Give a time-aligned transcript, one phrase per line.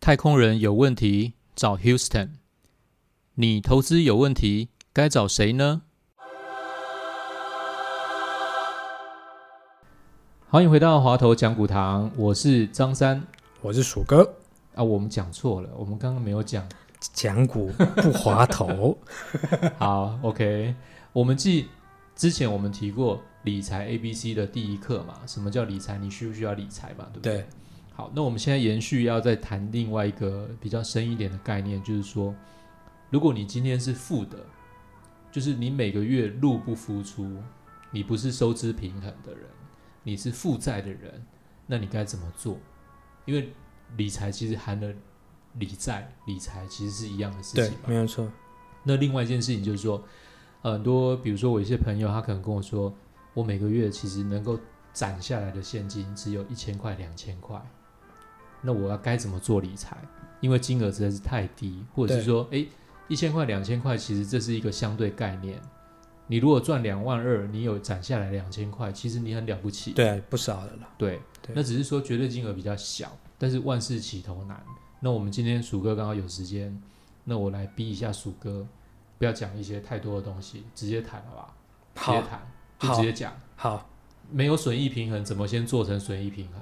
[0.00, 2.30] 太空人有问题找 Houston，
[3.34, 5.82] 你投资有问题该找谁呢？
[10.48, 13.26] 欢迎回到华头讲股堂，我是张三。
[13.62, 14.36] 我是鼠哥，
[14.76, 16.64] 啊，我们讲错了，我们刚刚没有讲。
[17.12, 18.98] 讲股不滑头，
[19.78, 20.74] 好，OK，
[21.12, 21.68] 我们记
[22.14, 25.98] 之前我们提过理财 A B C 的第一课嘛，什么叫理财？
[25.98, 27.06] 你需不需要理财嘛？
[27.12, 27.36] 对不对？
[27.38, 27.46] 对，
[27.94, 32.34] 好，那我们现在延续要再谈另外一个比较深一点的概念，就是说，
[33.10, 34.38] 如果你今天是负的，
[35.30, 37.36] 就是你每个月入不敷出，
[37.90, 39.44] 你不是收支平衡的人，
[40.02, 41.24] 你是负债的人，
[41.66, 42.58] 那你该怎么做？
[43.24, 43.52] 因为
[43.96, 44.92] 理财其实含了
[45.58, 47.88] 理债、理财其实是一样的事情，嘛。
[47.88, 48.30] 没有错，
[48.82, 50.02] 那另外一件事情就是说，
[50.62, 52.92] 呃很多比如说我一些朋友，他可能跟我说，
[53.34, 54.58] 我每个月其实能够
[54.92, 57.60] 攒下来的现金只有一千块、两千块，
[58.62, 59.96] 那我要该怎么做理财？
[60.40, 62.68] 因为金额实在是太低，或者是对说，诶，
[63.08, 65.60] 一千块、两千块，其实这是一个相对概念。
[66.28, 69.92] 你如果赚两万二，你有攒下来两千块，其实你很了不起。
[69.92, 70.88] 对啊，不少的了。
[70.98, 74.62] 对，对那只是说绝对金额比较小，但是万事起头难。
[75.00, 76.80] 那我们今天鼠哥刚好有时间，
[77.24, 78.66] 那我来逼一下鼠哥，
[79.18, 81.54] 不要讲一些太多的东西，直接谈好
[81.94, 82.14] 不好？
[82.14, 82.46] 直接，谈，
[82.78, 83.32] 就直接讲。
[83.56, 83.88] 好，
[84.30, 86.60] 没有损益平衡，怎么先做成损益平衡？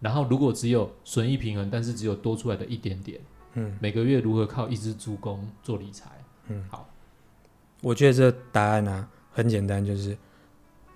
[0.00, 3.20] 然后如果只有损益平衡，但是只有多出来的一点点，
[3.54, 6.10] 嗯每个月如何靠一只猪公做理财？
[6.48, 6.88] 嗯，好，
[7.82, 10.16] 我觉得这答案呢、很简单，就是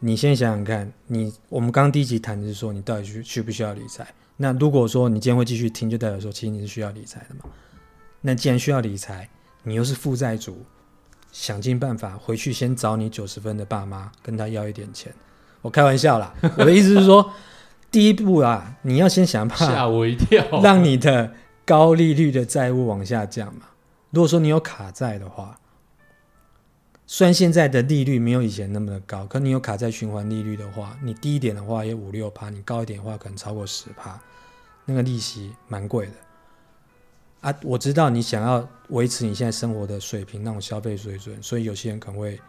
[0.00, 4.06] 你先想想看，你我们刚刚第一集谈的是说你到底需需不需要理财。
[4.36, 7.44] 那如果说你今天会继续听，就代表说其实你是需要理财的嘛。
[8.20, 9.28] 那既然需要理财，
[9.62, 10.64] 你又是负债族，
[11.30, 15.12] 想尽办法回去先找你九十分的爸妈，跟他要一点钱。
[15.62, 17.32] 我开玩笑啦， 我的意思是说，
[17.90, 20.44] 第一步啊，你要先想办法吓我一跳。
[20.62, 21.32] 让你的
[21.64, 23.62] 高利率的债务往下降嘛。
[24.10, 25.58] 如果说你有卡债的话，
[27.06, 34.18] 虽然现在的利率没有以前那么的高，可你有卡债循环利率的话，你低一点的话也五六趴，你高一点的话可能超过十趴，
[34.86, 36.12] 那个利息蛮贵的。
[37.42, 42.40] 啊，我知道你想要维持你现在生活的水平，那种消费水准，所以有些人可能会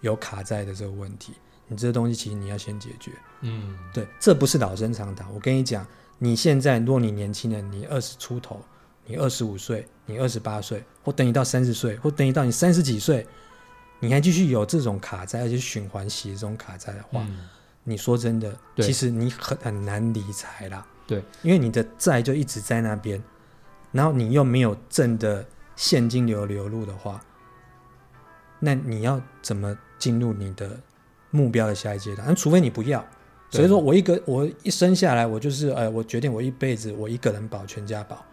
[0.00, 1.34] 有卡债的这个问题。
[1.68, 3.12] 你这个东西其实你要先解决。
[3.42, 5.32] 嗯，对，这不是老生常谈。
[5.32, 5.86] 我跟你讲，
[6.18, 8.60] 你现在如果你年轻人，你二十出头，
[9.06, 13.24] 你二十五岁，你二十八岁，或等你到三十岁，或等你到你三十几岁，
[14.02, 17.48] 你还继续有这种卡债，而且循环洗这种卡债的话，嗯
[17.84, 20.86] 你说真的，其实你很很难理财啦。
[21.06, 23.20] 对，因为你的债就一直在那边，
[23.90, 27.20] 然后你又没有正的现金流流入的话，
[28.60, 30.78] 那你要怎么进入你的
[31.30, 32.26] 目标的下一阶段？
[32.28, 33.04] 那除非你不要。
[33.50, 38.24] 所以说我一个我一生下来，我就是呃，我决定我一辈子我一个人保全家保，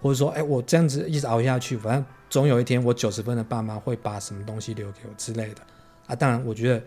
[0.00, 5.62] 或者说哎，我这样子一直熬下去，反正总有一天我九十分的爸妈会把什么东西留给我之类的
[6.06, 6.14] 啊。
[6.14, 6.82] 当然，我觉得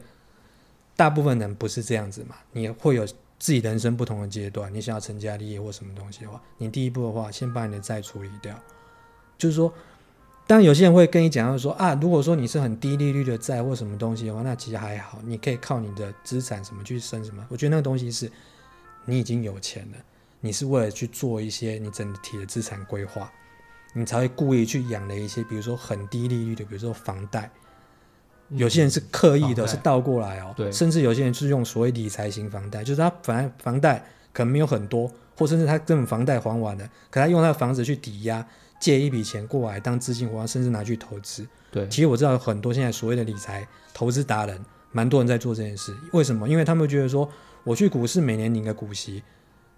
[0.96, 3.06] 大部分人不是这样子嘛，你会有
[3.38, 8.58] 自己人生不同的阶段，你想要成家立业或什么东西的话，你第一步的话，先把你的债处理掉，
[9.38, 9.74] 就是说。
[10.48, 17.46] 当然，有些人会跟你讲到说啊，如果说你是很低利率的债或什么东西的话，那其实还好，你可以靠你的资产什么去生什么。
[17.50, 18.32] 我觉得那个东西是
[19.06, 19.98] 你已经有钱了，
[20.42, 23.32] 你是为了去做一些你整体的资产规划，
[23.94, 27.50] 你才会故意去养了一些，比如说很低利率的，比如说房贷。
[28.50, 38.44] 有些人是刻意的，是倒过来哦，对甚至有些人是用所谓理财型房贷，就是他反正房贷可能没有很多，或甚至他根本房贷还完了，可他用他的房子去抵押，
[38.80, 41.46] 借一笔钱过来当资金活，甚至拿去投资。
[41.70, 45.96] 对，其实我知道很多现在所谓的理财投资达人，蛮多人在做这件事。
[46.14, 46.50] 为什么？
[46.50, 47.30] 因为他们觉得说，
[47.64, 49.22] 我去股市每年领个股息，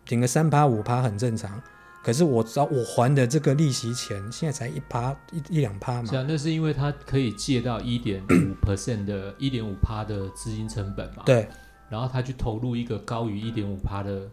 [0.10, 1.62] 领个三趴五趴很正常。
[2.04, 6.10] 可是我知道我还的这个利息钱，现在才一趴一一两趴嘛。
[6.10, 11.48] 是啊，那是因为他可以借到一点五 percent 的一点五趴的资金成本嘛，，对
[11.90, 14.28] 然后他去投入一个高于一点五趴的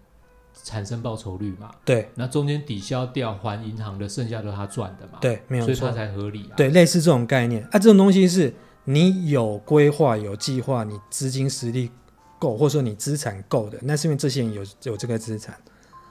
[0.64, 5.92] 产生报酬率嘛，对那中间抵消掉还银行的，剩下都是他赚的嘛，，对，没有所以他。
[5.92, 8.54] 才合理啊，对，类似这种概念啊，这种东西是
[8.84, 11.90] 你有规划、有计划，你资金实力
[12.38, 15.54] 够，或者说你资产够的，那是因为这些人有有这个资产。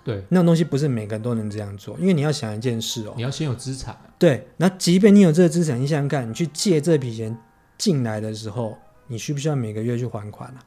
[0.03, 7.37] 对，那种东西不是每个人都能这样做，因为你要想一件事哦你，要先有资产啊，对，那即便你有这个资产，你想想看，你去借这笔钱
[7.77, 8.77] 进来的时候，
[9.07, 10.63] 你需不需要每个月去还款啊？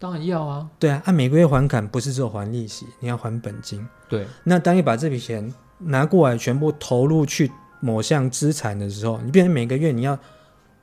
[0.00, 3.86] 当然要啊，对啊，按、每个月还款不是只有还利息，你要还本金。
[4.08, 10.18] 对，那当你把这笔钱拿过来，全部投入去某项资产的时候，你变成每个月你要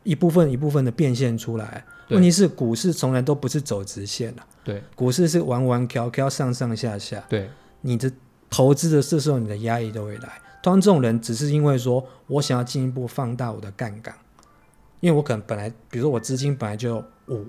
[0.03, 1.83] 一部分一部分的变现出来。
[2.13, 7.23] 对问题是股市从来都不是走直线的、对股市是弯弯翘翘上上下下。
[7.27, 7.49] 对
[7.81, 8.11] 你的
[8.49, 10.41] 投资的这时候，你的压力都会来。
[10.61, 14.15] 通常这种人只是因为说我想要进一步放大我的杠杆，
[15.01, 17.45] 因为我可能本来，比如说我资金本来就有五，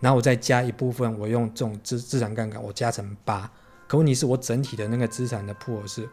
[0.00, 3.50] 然后我再加一部分，我用这种资资产杠杆，我加成八。
[3.86, 6.08] 可问题是我整体的那个资产的铺是，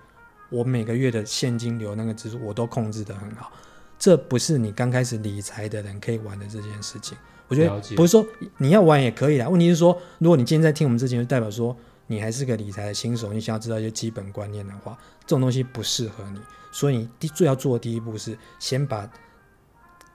[0.50, 3.52] 我每个月的现金流那个支出我都控制得很好。
[3.98, 7.18] 这不是你刚开始理财的人可以玩的这件事情。
[7.50, 8.26] 我觉得不是说
[8.58, 11.76] 你要玩也可以啦，问题是说，如果你今天在听我们之前，就代表说
[12.08, 16.40] 你还是个理财的新手，你想要知道一些基本观念的话，这种东西不适合你。
[16.72, 19.10] 所以你第最要做的第一步是先把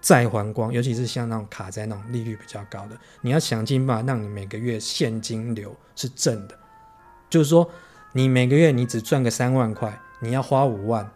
[0.00, 6.56] 债还光，尤其是像那种卡在那种利率比较高的，你要想尽办法让你每个月现金流是正的，
[7.28, 7.68] 就是说
[8.12, 11.10] 你每个月你只赚个三万块，你要花五万，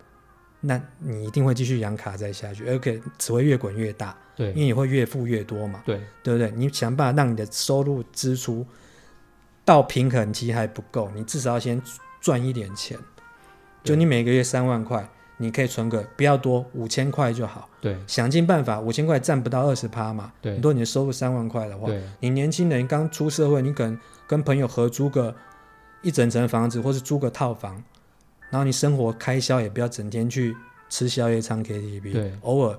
[0.60, 5.82] 那你一定会继续养卡债下去，而且只会越滚越大，因为你会越付越多嘛。
[5.86, 6.50] 对对不对？
[6.56, 8.66] 你想办法让你的收入支出
[9.64, 11.80] 到平衡期还不够，你至少要先
[12.20, 12.98] 赚一点钱。
[13.84, 17.70] 就你每个月三万块，你可以存个不要多，五千块就好。
[17.80, 20.32] 对想尽办法，五千块占不到二十趴嘛。
[20.42, 23.96] 对如果你的收入三万块的话，对你年轻人刚出社会，你可能
[24.26, 25.34] 跟朋友合租个
[26.02, 27.82] 一整层房子，或是租个套房，
[28.50, 30.56] 然后你生活开销也不要整天去
[30.88, 32.78] 吃宵夜、唱 KTV，对偶尔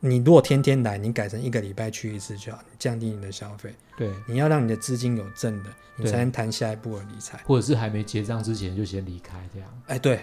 [0.00, 3.72] 你如果天天来，你改成一个礼拜去一次就好，你降低你的消费。
[3.96, 7.38] 对，你要让你的资金有正的，你才能谈下一步的理财。
[7.44, 9.68] 或者是还没结账之前就先离开这样。
[9.86, 10.20] 哎，对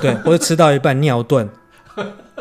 [0.00, 1.48] 对， 或者吃到一半尿遁，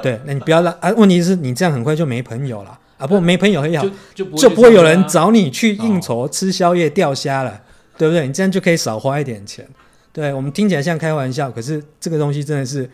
[0.02, 0.90] 对，那你不要让啊。
[0.92, 5.26] 问题是你这样很快就没朋友了啊，不没朋友也好就，就不会有人找。
[5.26, 7.62] 找你去应酬、吃宵夜、钓虾了，
[7.98, 8.26] 对不对？
[8.26, 9.68] 你这样就可以少花一点钱。
[10.12, 12.90] 对我们听起来像开玩笑，可是这个东西真的是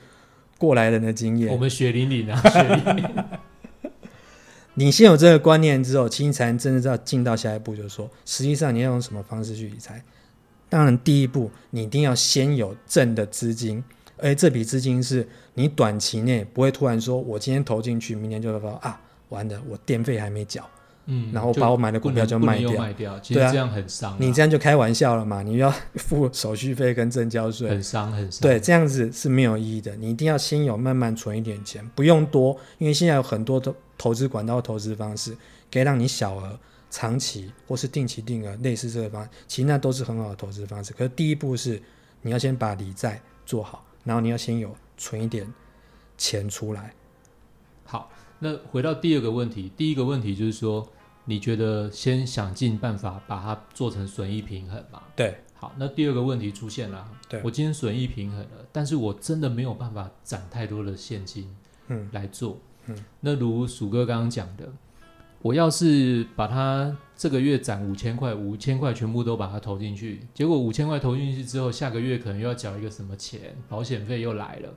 [0.57, 1.59] 过来人的经验我验。
[1.59, 3.05] 们 血淋淋啊，血淋淋。
[4.77, 10.03] 你先有这个观念之后，其实才能真的知道进到下一步，就是说，实际上你要用什么方式去理财。
[10.67, 13.81] 当然，第一步你一定要先有正的资金，
[14.17, 20.69] 而且这笔资金是你短期内不会突然说，我今天投进去，明年就会说啊，完了，我电费还没缴，
[21.07, 25.43] 嗯，然后把我买的股票就卖掉卖掉，其对啊实这样很伤啊，你这样就开玩笑了嘛？
[25.43, 28.41] 你要付手续费跟证交税，很伤很伤。
[28.41, 29.95] 对，这样子是没有意义的。
[29.97, 35.37] 你一定要先有慢慢存一点钱，不用多，因为现在有很多的投资管道、投资方式，
[35.71, 36.59] 可以让你小额、
[36.89, 40.91] 长期或是定期定额，类似这个方，其实那都是很好的投资方式。
[40.93, 41.79] 可是第一步是
[42.23, 45.45] 你要先把理财做好，然后你要先有存一点
[46.17, 46.93] 钱出来。
[47.83, 48.09] 好，
[48.39, 50.87] 那回到第二个问题，第一个问题就是说，
[51.25, 55.01] 你觉得先想尽办法把它做成损益平衡嘛？
[55.15, 61.49] 对，好，那第二个问题出现了，对我今天损益平衡了，但是我真的没有办法攒太多的现金
[61.87, 62.59] 嗯来做。
[62.85, 64.71] 嗯，那如鼠哥刚刚讲的，
[65.41, 74.69] 我要是把它这个月攒五千块，五千块全部都把它投进去，结果五千块投进去之后，下个月可能又要缴一个什么钱，保险费又来了，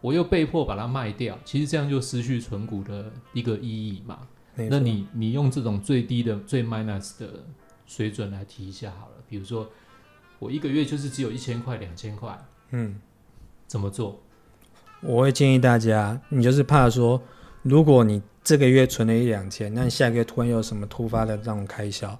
[0.00, 4.20] 我又被迫把它卖掉，其实这样就失去存股的一个意义嘛。
[4.68, 7.44] 那你你用这种最低的最 minus 的
[7.86, 9.70] 水准来提一下好了，比如说
[10.38, 12.38] 我一个月就是只有一千块、两千块，
[12.70, 13.00] 嗯。
[13.66, 14.20] 怎么做？
[15.00, 17.22] 我会建议大家，你就是怕说，
[17.62, 22.18] 如果你这个月存了一两千，那你下个月突然有什么突发的这种开销，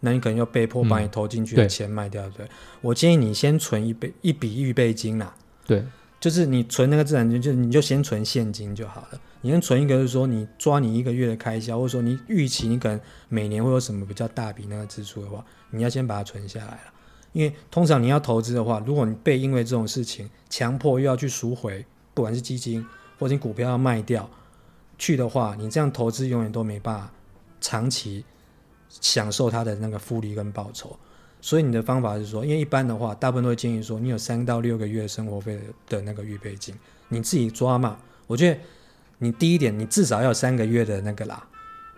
[0.00, 2.48] 那你可能又被迫把你投进去的钱卖掉，对不对？
[2.80, 5.32] 我建议你先存一笔一笔预备金啦，
[5.64, 5.84] 对，
[6.20, 9.20] 就是你存那个自然金，就你就先存现金就好了。
[9.40, 16.92] 你先存一个，就是说你抓你一个月的开销，或者说你预期你可能每年会有什么比较大笔那个支出的话，你要先把它存下来了。
[17.32, 21.84] 因为通常你要投资的话，如果你被因为这种事情强迫又要去赎回，
[22.14, 22.84] 不管是基金
[23.18, 24.28] 或者你股票要卖掉
[24.98, 27.12] 去的话，你这样投资永远都没办法
[27.60, 28.24] 长期
[28.88, 30.98] 享受它的那个复利跟报酬。
[31.40, 36.74] 所以你的方法是说，因为一般的话，大部分都会建议说，你有三到六个月生活费的那个预备金，
[37.08, 37.96] 你自己抓嘛。
[38.26, 38.60] 我觉得
[39.18, 41.46] 你第一点，你至少要三个月的那个啦，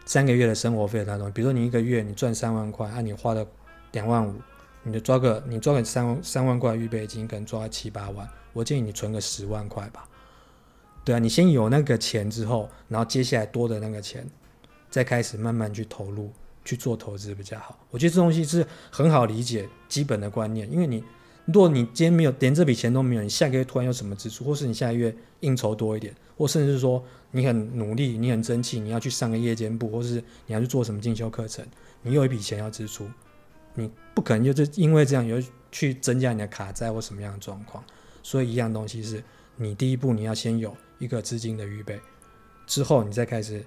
[0.04, 1.32] 三个月的生活费的那种。
[1.32, 3.47] 比如说你一个月你赚三万块，啊，你花了
[3.92, 4.35] 两万五，
[4.82, 8.28] 你就抓个你抓个三三万块预备金，可能抓七八万。
[8.52, 10.06] 我建议你存个十万块吧。
[11.02, 14.28] 对啊，你先有那个钱之后，然后接下来多的那个钱，
[14.90, 16.30] 再开始慢慢去投入
[16.71, 17.77] 去做投资比较好。
[17.91, 21.03] 我觉得这东西是很好理解基本的观念，因为你
[21.47, 31.67] 如果你今天没有连这笔钱都没有，你下个月突然有什么支出，或是你下个月应酬多一点，或甚至是说你很努力，你很争气，你要去上个夜间部，或是你要去做什么进修课程，
[32.03, 33.11] 你有一笔钱要支出，
[33.75, 37.83] 你不可能就是因为这样有去增加你的卡债或什么样的状况。
[38.23, 39.21] 所以一样东西是
[39.57, 42.00] 你第一步你要先有一个资金的预备，
[42.65, 43.65] 之后你再开始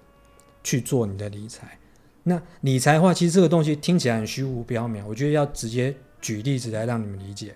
[0.63, 1.77] 去做你的理财。
[2.23, 7.55] 那理财的话，其实这个东西听起来很虚无缥缈，我觉得要直接举例子来让你们理解。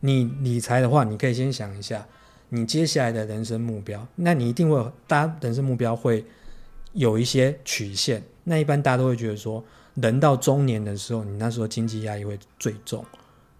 [0.00, 2.06] 你理财的话，你可以先想一下
[2.48, 6.24] 你接下来的人生目标，那你一定会，大家人生目标会
[6.92, 8.22] 有一些曲线。
[8.44, 9.64] 那一般大家都会觉得说，
[9.94, 13.04] 人到中年的时候，你那时候经济压力会最重。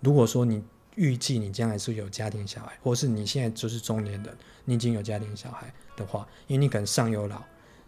[0.00, 0.62] 如果说你
[0.96, 7.42] 预计你将来是有家庭小孩，或是你现在就是中年人，你已经有家庭小孩的话，因为你可能上有老，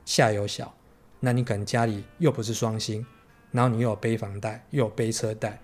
[0.05, 0.75] 下有小，
[1.21, 3.05] 那你可能家里又不是双薪，
[3.53, 5.61] 然后你又有背房贷，又有背车贷，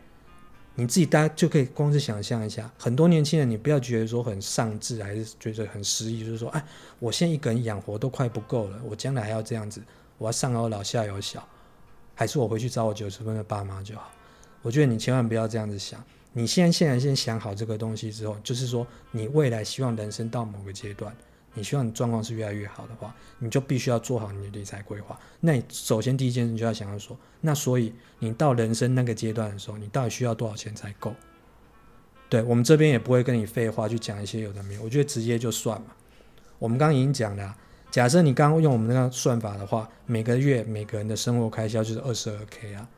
[0.74, 6.64] 你自己大家就可以光是想象一下，很多年轻人，你不要觉得说很丧志，还是觉得很失意，就是说，哎，
[6.98, 9.82] 我现在一个人养活都快不够了，我将来还要这样子，
[10.18, 11.46] 我要上有老下有小，
[12.14, 14.10] 还是我回去找我九十分的爸妈就好？
[14.62, 16.02] 我觉得你千万不要这样子想。
[16.32, 21.14] 你现在现在先想好这个东西之后，就是说你未来希望人生到某个阶段，
[21.54, 25.18] 你希望你状况是越来越好的话，你就必须要做好你的理财规划。
[25.40, 31.14] 那你首先第一件事就要想要说，那所以你到人生那个阶段的时候，你到底需要多少钱才够？
[32.28, 35.88] 对我们这边也不会跟你废话去讲一些有的没有，我觉得直接就算嘛。
[36.58, 37.54] 我们刚刚已经讲了，
[37.90, 42.88] 假设你刚刚用我们那个算法的话，每个月每个人的生活开销就是二十二 k 啊。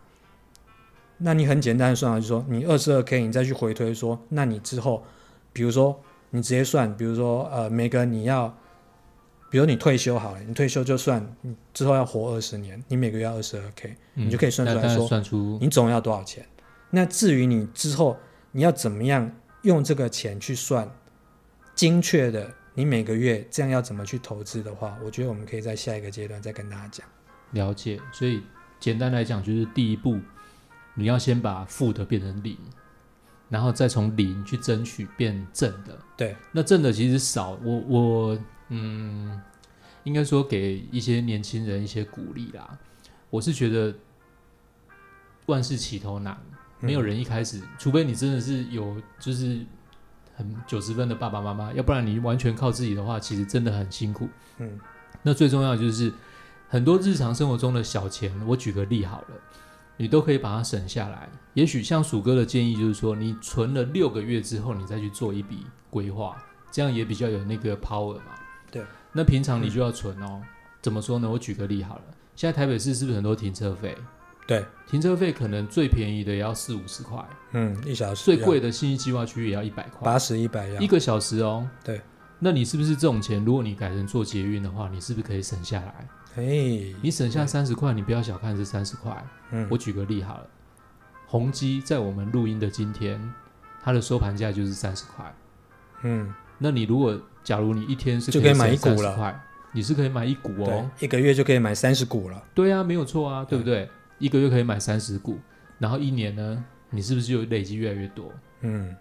[1.19, 5.03] 那你很简单的算法就是说，你二十二 k，你再去回推说，那你之后，
[5.53, 6.01] 比如说
[6.35, 8.53] 你直接算，比如说呃，每个你要，
[9.51, 16.45] 比如你退休好了，你退休就算你之后要活二十年，你每个月要二十二 k，你就可以算出来说，算出你总要多少钱。
[16.91, 18.17] 那至于你之后
[18.51, 19.31] 你要怎么样
[19.63, 20.91] 用这个钱去算
[21.77, 27.07] 精确的，你每个月这样要怎么去投资的话，我觉得我们可以在下一个阶段再跟大家讲。
[27.53, 28.43] 了解，所以
[28.81, 30.19] 简单来讲就是第一步。
[30.97, 32.57] 你要先把负的变成零，
[33.55, 35.97] 然后再从零去争取变正的。
[36.17, 37.57] 对，那正的其实少。
[37.63, 39.41] 我我嗯，
[40.03, 42.77] 应该说给一些年轻人一些鼓励啦。
[43.31, 43.95] 我是觉得
[45.47, 46.37] 万事起头难，
[46.81, 49.65] 没有人一开始，除非你真的是有就是
[50.35, 54.29] 很九十分的爸爸妈妈，要不然你完全靠自己的话，其实真的很辛苦。
[54.59, 54.81] 嗯，
[55.23, 56.13] 那最重要就是
[56.69, 59.29] 很多日常生活中的小钱，我举个例好了。
[59.97, 61.29] 你都可以把它省下来。
[61.55, 66.37] 也许像鼠哥的建议就是说，你存了六个月之后，你再去做一笔规划，
[66.73, 68.35] 这样也比较有那个 power 嘛。
[68.71, 68.85] 对。
[69.13, 70.43] 那平常你就要存哦。
[70.83, 71.31] 怎么说呢？
[71.31, 72.03] 我举个例好了。
[72.35, 73.97] 现在台北市是不是很多停车费？
[74.47, 74.65] 对。
[74.87, 77.25] 停车费可能最便宜的也要四五十块。
[77.53, 78.25] 嗯，一小时。
[78.25, 80.05] 最贵的信息计划区也要一百块。
[80.05, 81.67] 八十一百一个小时哦。
[81.85, 82.01] 对。
[82.45, 83.43] 那你是不是这种钱？
[83.43, 86.07] 如果你改成做捷运的话，你是不是可以省下来？
[86.37, 89.25] 哎，你省下三十块，你不要小看这三十块。
[89.51, 90.47] 嗯，我举个例好了。
[91.27, 93.19] 宏基在我们录音的今天，
[93.83, 95.35] 它的收盘价就是三十块。
[96.03, 99.41] 嗯，那你如果假如你一天是就可以买一股了，
[99.73, 102.43] 你是可以买一股哦，一个月就可以买三十股了。
[102.53, 103.89] 对啊，没有错啊，对不对？
[104.19, 105.39] 一个月可以买三十股，
[105.79, 108.31] 然后一年呢，你是不是就累积越来越多？
[108.61, 108.95] 嗯，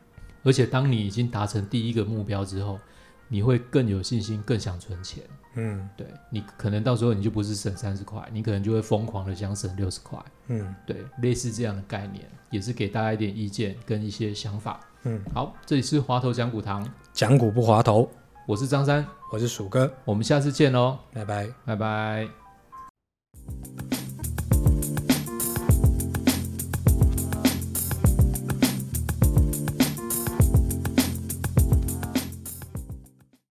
[0.44, 2.80] 而且当你已经达成第一个目标之后，
[3.28, 5.24] 你会更有信心，更想存钱。
[5.56, 10.20] 嗯，对你可能到时候你就不是省三十块，你可能就会疯狂的想省六十块。
[10.48, 14.80] 嗯，对，类似这样的概念，也是给大家一点意见跟一些想法。
[15.04, 18.10] 嗯，好，这里是滑头讲股堂，讲股不滑头，
[18.48, 22.43] 我是张三，我是鼠哥，我们下次见喽，拜拜，拜拜。